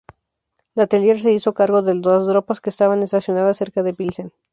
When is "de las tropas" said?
1.83-2.59